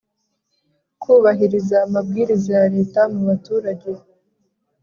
kubahiriza 1.01 1.75
amabwiriza 1.85 2.51
ya 2.59 2.65
leta 2.75 3.01
mubaturage 3.13 3.89